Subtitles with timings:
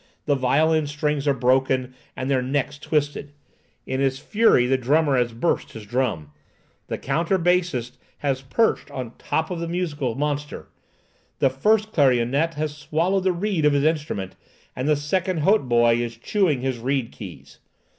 [0.25, 3.33] The violin strings are broken, and their necks twisted.
[3.85, 6.31] In his fury the drummer has burst his drum.
[6.87, 10.69] The counter bassist has perched on the top of his musical monster.
[11.37, 14.35] The first clarionet has swallowed the reed of his instrument,
[14.75, 17.59] and the second hautboy is chewing his reed keys.